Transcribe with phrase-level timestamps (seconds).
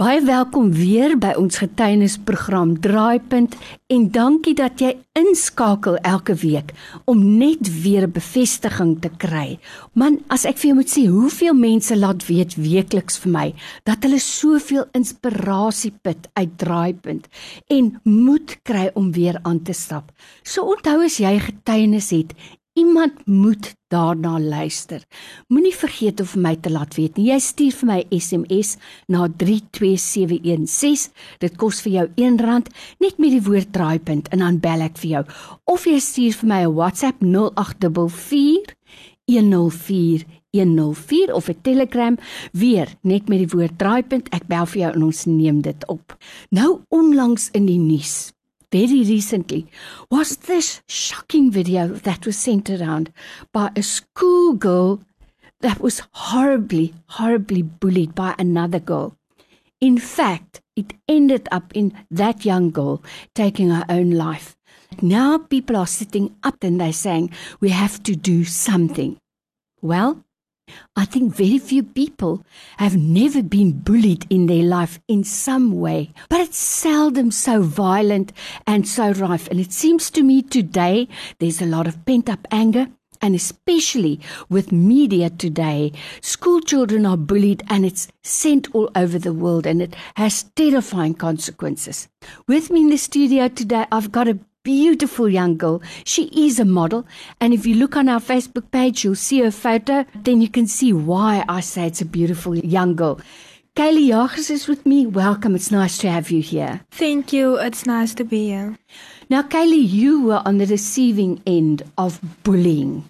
[0.00, 3.52] Baie welkom weer by ons getuienisprogram Draaipunt
[3.92, 6.70] en dankie dat jy inskakel elke week
[7.10, 9.58] om net weer bevestiging te kry.
[9.92, 13.44] Man, as ek vir jou moet sê hoeveel mense laat weet weekliks vir my
[13.90, 17.28] dat hulle soveel inspirasie put uit Draaipunt
[17.68, 20.14] en moed kry om weer aan te stap.
[20.40, 22.32] So onthou as jy getuienis het
[22.80, 25.02] Iemand moet daarna luister.
[25.48, 27.26] Moenie vergeet om vir my te laat weet nie.
[27.28, 28.70] Jy stuur vir my SMS
[29.12, 31.10] na 32716.
[31.44, 32.70] Dit kos vir jou R1
[33.04, 35.22] net met die woord draaipunt en dan bel ek vir jou.
[35.68, 38.72] Of jy stuur vir my 'n WhatsApp 0844
[39.28, 40.24] 104
[40.56, 42.16] 104 of 'n Telegram
[42.52, 44.32] weer net met die woord draaipunt.
[44.32, 46.16] Ek bel vir jou en ons neem dit op.
[46.48, 48.32] Nou onlangs in die nuus
[48.72, 49.66] very recently
[50.10, 53.12] was this shocking video that was sent around
[53.52, 55.02] by a schoolgirl
[55.60, 59.16] that was horribly, horribly bullied by another girl.
[59.80, 63.02] In fact, it ended up in that young girl
[63.34, 64.56] taking her own life.
[65.02, 69.18] Now people are sitting up and they're saying, we have to do something.
[69.82, 70.24] Well,
[70.96, 72.44] I think very few people
[72.78, 78.32] have never been bullied in their life in some way, but it's seldom so violent
[78.66, 79.48] and so rife.
[79.48, 82.88] And it seems to me today there's a lot of pent up anger.
[83.22, 84.18] And especially
[84.48, 89.82] with media today, school children are bullied and it's sent all over the world and
[89.82, 92.08] it has terrifying consequences.
[92.48, 95.82] With me in the studio today, I've got a beautiful young girl.
[96.04, 97.06] She is a model.
[97.40, 100.04] And if you look on our Facebook page, you'll see her photo.
[100.14, 103.20] Then you can see why I say it's a beautiful young girl.
[103.76, 105.06] Kaylee Jagers is with me.
[105.06, 105.54] Welcome.
[105.54, 106.80] It's nice to have you here.
[106.90, 107.56] Thank you.
[107.56, 108.78] It's nice to be here.
[109.30, 113.08] Now, Kaylee, you were on the receiving end of bullying.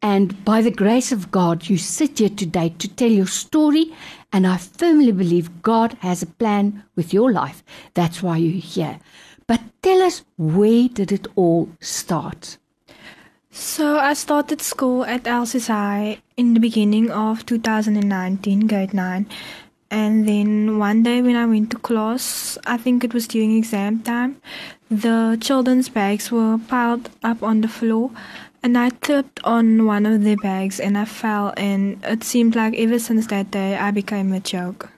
[0.00, 3.92] And by the grace of God, you sit here today to tell your story.
[4.32, 7.64] And I firmly believe God has a plan with your life.
[7.94, 9.00] That's why you're here.
[9.48, 12.58] But tell us, where did it all start?
[13.50, 19.26] So I started school at LCSI in the beginning of 2019, grade 9.
[19.90, 24.02] And then one day when I went to class, I think it was during exam
[24.02, 24.36] time,
[24.90, 28.10] the children's bags were piled up on the floor
[28.62, 32.74] and I tripped on one of the bags and I fell and it seemed like
[32.74, 34.90] ever since that day I became a joke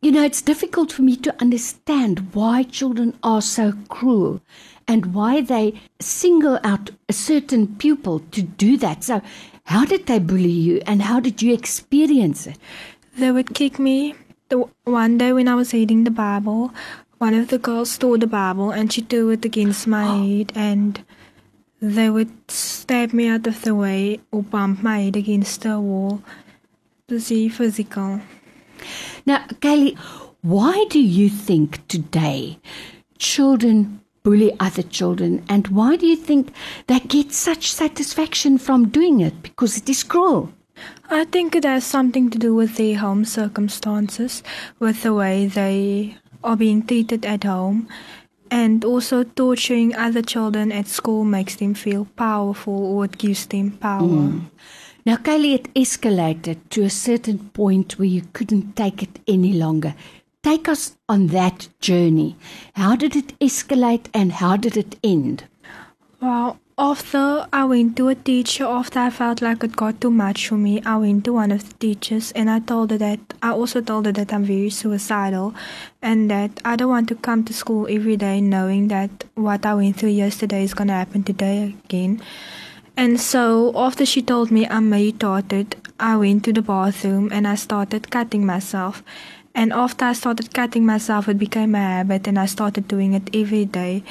[0.00, 4.40] you know, it's difficult for me to understand why children are so cruel
[4.86, 9.04] and why they single out a certain pupil to do that.
[9.04, 9.22] So,
[9.64, 12.58] how did they bully you and how did you experience it?
[13.16, 14.14] They would kick me.
[14.48, 16.74] The one day when I was reading the Bible,
[17.18, 20.22] one of the girls stole the Bible and she threw it against my oh.
[20.22, 21.02] head and
[21.80, 26.22] they would stab me out of the way or bump my head against the wall
[27.08, 28.20] to see physical.
[29.26, 29.96] Now, Kaylee,
[30.42, 32.58] why do you think today
[33.18, 36.52] children bully other children and why do you think
[36.86, 39.42] they get such satisfaction from doing it?
[39.42, 40.52] Because it is cruel.
[41.10, 44.42] I think it has something to do with their home circumstances,
[44.78, 47.88] with the way they are being treated at home,
[48.50, 53.72] and also torturing other children at school makes them feel powerful or it gives them
[53.72, 54.02] power.
[54.02, 54.50] Mm.
[55.04, 59.94] Now, Kylie, it escalated to a certain point where you couldn't take it any longer.
[60.44, 62.36] Take us on that journey.
[62.74, 65.44] How did it escalate and how did it end?
[66.20, 70.48] Well, after I went to a teacher, after I felt like it got too much
[70.48, 73.50] for me, I went to one of the teachers and I told her that I
[73.50, 75.52] also told her that I'm very suicidal
[76.00, 79.74] and that I don't want to come to school every day knowing that what I
[79.74, 82.22] went through yesterday is going to happen today again.
[82.96, 87.54] And so after she told me I'm retarded, I went to the bathroom and I
[87.54, 89.02] started cutting myself.
[89.54, 93.34] And after I started cutting myself, it became a habit and I started doing it
[93.34, 94.02] every day.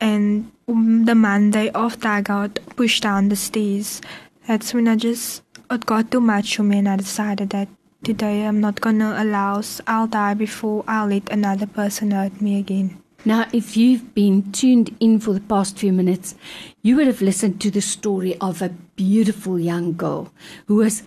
[0.00, 4.00] And um, the Monday after I got pushed down the stairs,
[4.46, 7.68] that's when I just, it got too much for me and I decided that
[8.02, 13.02] today I'm not gonna allow, I'll die before I'll let another person hurt me again.
[13.24, 16.34] Now, if you've been tuned in for the past few minutes,
[16.82, 20.32] you would have listened to the story of a beautiful young girl
[20.66, 21.02] who was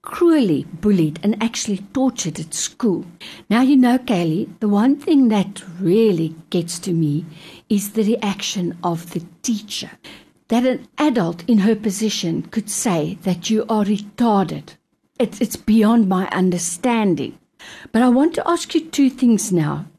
[0.00, 3.04] cruelly bullied and actually tortured at school.
[3.50, 7.26] Now, you know, Kaylee, the one thing that really gets to me
[7.68, 9.90] is the reaction of the teacher.
[10.48, 14.76] That an adult in her position could say that you are retarded.
[15.18, 17.38] It's, it's beyond my understanding.
[17.92, 19.89] But I want to ask you two things now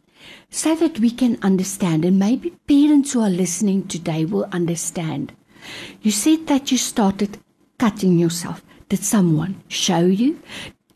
[0.51, 5.31] so that we can understand, and maybe parents who are listening today will understand.
[6.01, 7.39] You said that you started
[7.79, 8.61] cutting yourself.
[8.89, 10.39] Did someone show you?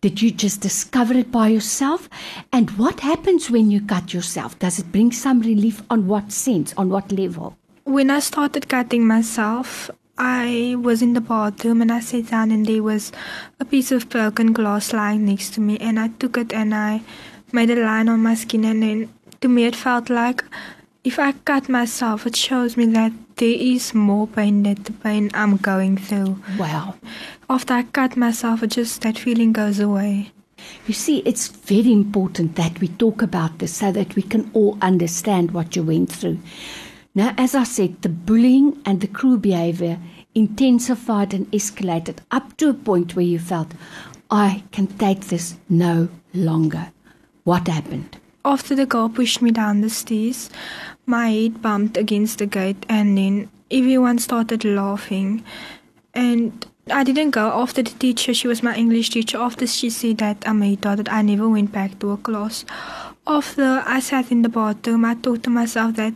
[0.02, 2.10] Did you just discover it by yourself?
[2.52, 4.60] And what happens when you cut yourself?
[4.60, 7.58] Does it bring some relief on what sense, on what level?
[7.86, 12.66] When I started cutting myself, I was in the bathroom and I sat down and
[12.66, 13.12] there was
[13.60, 17.01] a piece of broken glass lying next to me and I took it and I
[17.51, 20.44] made a line on my skin and then to me it felt like
[21.04, 25.30] if I cut myself it shows me that there is more pain than the pain
[25.34, 26.40] I'm going through.
[26.58, 26.96] Wow.
[27.50, 30.32] After I cut myself it just that feeling goes away.
[30.88, 34.78] You see, it's very important that we talk about this so that we can all
[34.82, 36.40] understand what you went through.
[37.14, 40.00] Now, as I said, the bullying and the cruel behavior
[40.34, 43.74] intensified and escalated up to a point where you felt,
[44.30, 46.92] I can take this no longer.
[47.44, 48.18] What happened?
[48.46, 50.52] After the girl pushed me down the stairs,
[51.08, 55.44] my head bumped against the gate and then everyone started laughing.
[56.14, 59.40] And I didn't go after the teacher, she was my English teacher.
[59.40, 62.66] After she said that I made that I never went back to a class.
[63.26, 66.14] After I sat in the bathroom, I thought to myself that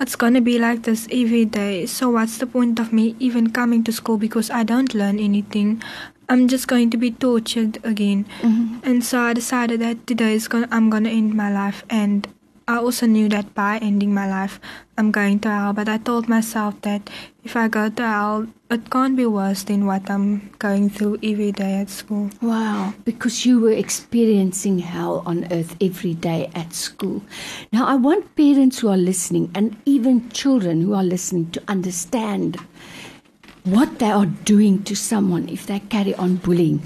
[0.00, 1.86] it's gonna be like this every day.
[1.86, 5.80] So what's the point of me even coming to school because I don't learn anything?
[6.28, 8.26] I'm just going to be tortured again.
[8.42, 8.80] Mm-hmm.
[8.82, 12.28] And so I decided that today is gonna I'm gonna end my life and
[12.68, 14.60] I also knew that by ending my life
[14.98, 17.08] I'm going to hell, but I told myself that
[17.42, 21.50] if I go to hell, it can't be worse than what I'm going through every
[21.50, 22.28] day at school.
[22.42, 27.22] Wow, because you were experiencing hell on earth every day at school.
[27.72, 32.58] Now, I want parents who are listening and even children who are listening to understand
[33.70, 36.82] what they are doing to someone if they carry on bullying.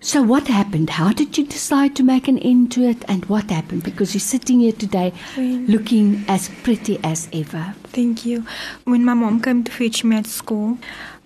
[0.00, 0.90] So, what happened?
[0.90, 3.04] How did you decide to make an end to it?
[3.08, 3.84] And what happened?
[3.84, 7.74] Because you're sitting here today looking as pretty as ever.
[7.84, 8.44] Thank you.
[8.84, 10.76] When my mom came to fetch me at school,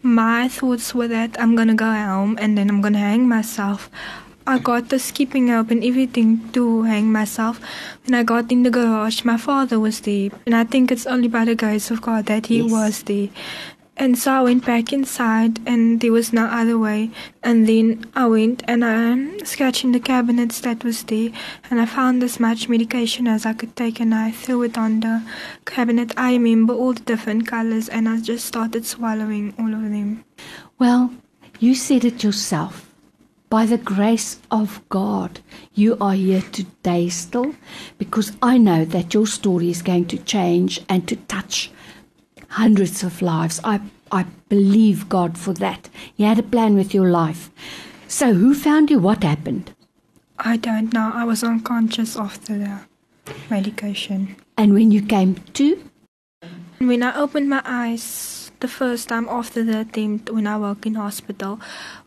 [0.02, 3.90] my thoughts were that I'm gonna go home and then I'm gonna hang myself.
[4.46, 7.60] I got the skipping rope and everything to hang myself.
[8.06, 11.28] When I got in the garage, my father was there, and I think it's only
[11.28, 12.70] by the grace of God that he Yes.
[12.70, 13.28] was there.
[14.00, 17.10] And so I went back inside, and there was no other way.
[17.42, 21.32] And then I went and I um, scratched in the cabinets that was there,
[21.68, 25.00] and I found as much medication as I could take, and I threw it on
[25.00, 25.22] the
[25.64, 26.14] cabinet.
[26.16, 30.24] I remember all the different colors, and I just started swallowing all of them.
[30.78, 31.12] Well,
[31.58, 32.84] you said it yourself.
[33.50, 35.40] By the grace of God,
[35.74, 37.54] you are here today still
[37.96, 41.72] because I know that your story is going to change and to touch
[42.48, 43.60] hundreds of lives.
[43.64, 43.80] I,
[44.10, 45.88] I believe God for that.
[46.14, 47.50] He had a plan with your life.
[48.06, 48.98] So, who found you?
[48.98, 49.74] What happened?
[50.38, 51.10] I don't know.
[51.14, 52.80] I was unconscious after the
[53.50, 54.36] medication.
[54.56, 55.84] And when you came to,
[56.78, 60.94] When I opened my eyes the first time after the attempt when I woke in
[60.94, 61.58] hospital,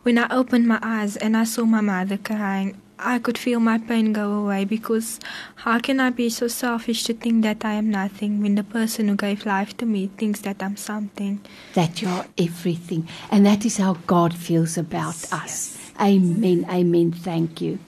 [0.02, 3.78] when I opened my eyes and I saw my mother crying, I could feel my
[3.78, 5.18] pain go away because
[5.56, 9.08] how can I be so selfish to think that I am nothing when the person
[9.08, 11.40] who gave life to me thinks that I'm something?
[11.74, 13.08] that you are everything.
[13.30, 15.78] And that is how God feels about us.
[16.00, 16.66] Amen.
[16.70, 17.12] Amen.
[17.12, 17.78] Thank you.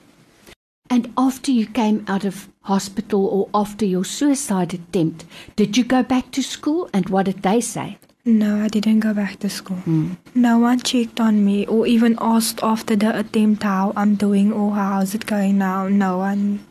[0.90, 5.24] And after you came out of hospital or after your suicide attempt,
[5.56, 6.88] did you go back to school?
[6.92, 7.98] And what did they say?
[8.26, 9.76] No, I didn't go back to school.
[9.76, 10.14] Hmm.
[10.34, 14.74] No one checked on me or even asked after the attempt how I'm doing or
[14.74, 15.88] how's it going now.
[15.88, 16.64] No one.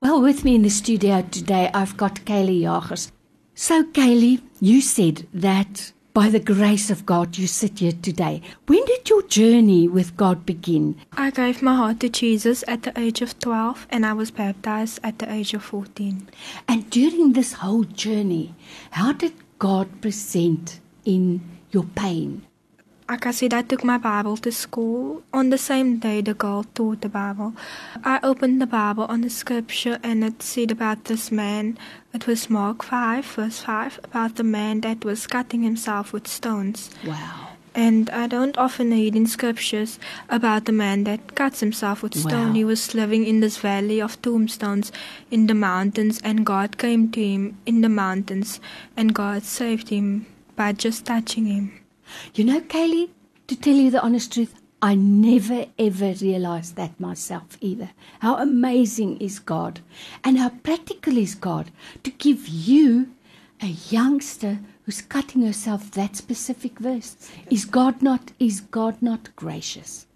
[0.00, 3.10] Well, with me in the studio today, I've got Kaylee Jagers.
[3.56, 8.40] So, Kaylee, you said that by the grace of God, you sit here today.
[8.66, 10.94] When did your journey with God begin?
[11.16, 15.00] I gave my heart to Jesus at the age of 12 and I was baptized
[15.02, 16.28] at the age of 14.
[16.68, 18.54] And during this whole journey,
[18.92, 22.46] how did God present in your pain?
[23.08, 25.22] Like I said, I took my Bible to school.
[25.30, 27.52] On the same day, the girl taught the Bible.
[28.02, 31.76] I opened the Bible on the scripture and it said about this man.
[32.14, 36.88] It was Mark 5, verse 5, about the man that was cutting himself with stones.
[37.06, 37.48] Wow.
[37.74, 39.98] And I don't often read in scriptures
[40.30, 42.48] about the man that cuts himself with stone.
[42.48, 42.54] Wow.
[42.54, 44.92] He was living in this valley of tombstones
[45.30, 48.60] in the mountains, and God came to him in the mountains,
[48.96, 51.72] and God saved him by just touching him.
[52.34, 53.10] You know, Kaylee,
[53.46, 57.90] to tell you the honest truth, I never ever realized that myself either.
[58.20, 59.80] How amazing is God
[60.22, 61.70] and how practical is God
[62.02, 63.08] to give you,
[63.62, 67.16] a youngster who's cutting herself that specific verse.
[67.50, 70.06] Is God not is God not gracious?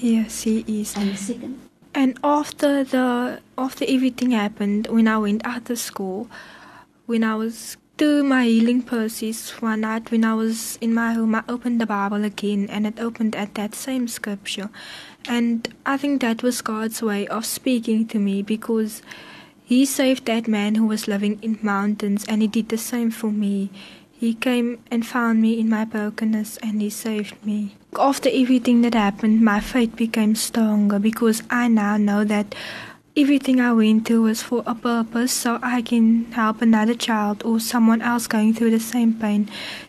[0.00, 0.96] Yes, he is.
[0.96, 1.60] And the second,
[1.94, 6.28] And after the after everything happened, when I went out of school,
[7.06, 11.34] when I was to my healing process one night when I was in my room,
[11.36, 14.70] I opened the Bible again and it opened at that same scripture.
[15.28, 19.02] And I think that was God's way of speaking to me because
[19.64, 23.30] He saved that man who was living in mountains and He did the same for
[23.30, 23.70] me.
[24.12, 27.76] He came and found me in my brokenness and He saved me.
[27.96, 32.56] After everything that happened, my faith became stronger because I now know that
[33.16, 37.60] everything I went through was for a purpose so I can help another child or
[37.60, 39.48] someone else going through the same pain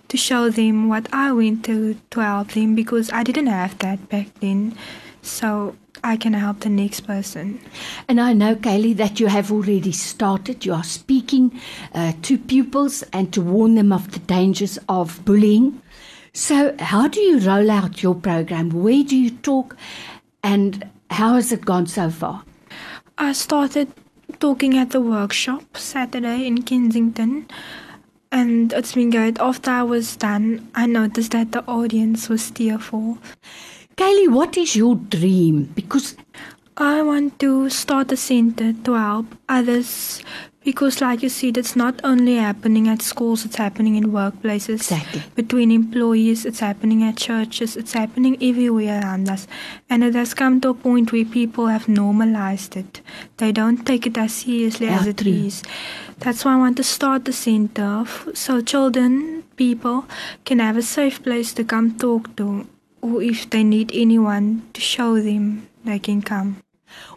[0.10, 4.10] to show them what I went through to help them because I didn't have that
[4.10, 4.78] back then.
[5.24, 7.60] So I can help the next person.
[8.08, 10.64] And I know, Kaylee, that you have already started.
[10.64, 11.60] You are speaking
[11.96, 15.82] uh, to pupils and to warn them of the dangers of bullying.
[16.32, 18.70] So, how do you roll out your program?
[18.70, 19.76] Where do you talk?
[20.44, 22.44] And how has it gone so far?
[23.18, 23.92] I started
[24.40, 27.48] talking at the workshop Saturday in Kensington.
[28.32, 29.40] And it's been good.
[29.40, 33.18] After I was done, I noticed that the audience was tearful.
[33.96, 35.72] Kaylee, what is your dream?
[35.74, 36.18] Because
[36.76, 40.22] I want to start a center to help others
[40.66, 44.82] because, like you said, it's not only happening at schools, it's happening in workplaces.
[44.92, 45.24] Exactly.
[45.36, 49.48] Between employees, it's happening at churches, it's happening everywhere around us.
[49.90, 53.02] And it has come to a point where people have normalized it.
[53.38, 55.32] They don't take it as seriously Yeah, as it true.
[55.32, 55.62] is.
[56.20, 60.06] That's why I want to start the center f- so children, people
[60.46, 62.68] can have a safe place to come talk to,
[63.02, 66.58] or if they need anyone to show them, they can come.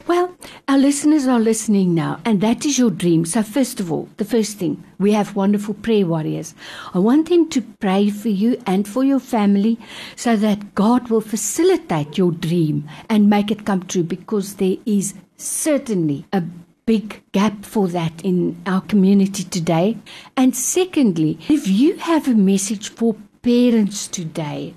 [0.07, 0.35] Well,
[0.67, 3.27] our listeners are listening now, and that is your dream.
[3.27, 6.55] So, first of all, the first thing, we have wonderful prayer warriors.
[6.95, 9.79] I want them to pray for you and for your family
[10.17, 15.15] so that God will facilitate your dream and make it come true because there is
[15.37, 16.43] certainly a
[16.87, 19.99] big gap for that in our community today.
[20.37, 24.75] And secondly, if you have a message for parents today,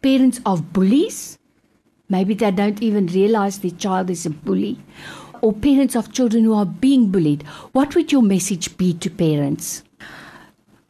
[0.00, 1.37] parents of bullies,
[2.08, 4.78] Maybe they don't even realize their child is a bully.
[5.40, 7.42] Or parents of children who are being bullied.
[7.72, 9.82] What would your message be to parents?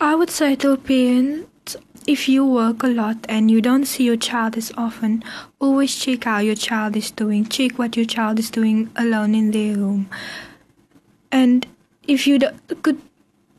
[0.00, 4.04] I would say to a parent, if you work a lot and you don't see
[4.04, 5.22] your child as often,
[5.58, 7.44] always check how your child is doing.
[7.44, 10.08] Check what your child is doing alone in their room.
[11.30, 11.66] And
[12.06, 12.38] if you
[12.82, 13.02] could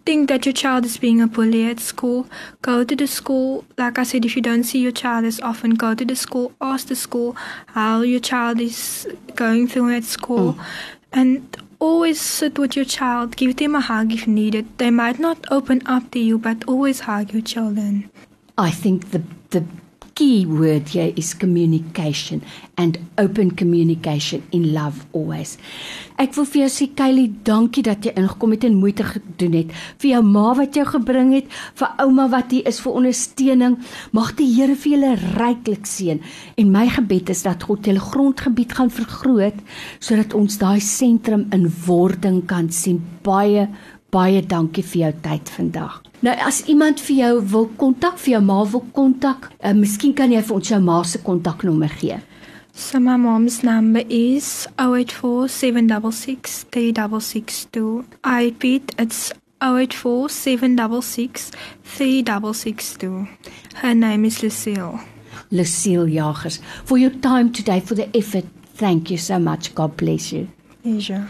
[0.09, 2.25] think that your child is being a bully at school,
[2.63, 3.63] go to the school.
[3.77, 6.51] Like I said, if you don't see your child as often, go to the school,
[6.59, 7.35] ask the school
[7.67, 10.53] how your child is going through at school.
[10.53, 10.65] Mm.
[11.11, 14.65] And always sit with your child, give them a hug if needed.
[14.79, 18.09] They might not open up to you, but always hug your children.
[18.57, 19.63] I think the the
[20.19, 22.41] key word here is communication
[22.75, 25.55] and open communication in love always.
[26.19, 29.71] Ek wil vir jou sê Kylie, dankie dat jy ingekom het en moeite gedoen het.
[30.03, 31.47] Vir jou ma wat jou gebring het,
[31.79, 33.77] vir ouma wat hier is vir ondersteuning.
[34.11, 36.19] Mag die Here vir julle ryklik seën.
[36.59, 39.63] En my gebed is dat God julle grondgebied gaan vergroot
[40.03, 42.99] sodat ons daai sentrum in wording kan sien.
[43.23, 43.69] Baie
[44.09, 46.08] Baie dankie vir jou tyd vandag.
[46.19, 50.31] Nou as iemand vir jou wil kontak, vir jou ma wil kontak, uh, miskien kan
[50.33, 52.19] jy vir ons jou ma se kontaknommer gee.
[52.73, 58.05] So my mom's number is 084 766 3662.
[58.23, 61.51] I repeat, it's 084 766
[61.83, 63.27] 3662.
[63.75, 64.99] Her name is Lucille.
[65.51, 68.45] Lucille Jagers, for your time today for the effort.
[68.75, 69.73] Thank you so much.
[69.75, 70.47] God bless you.
[70.83, 71.27] Pleasure.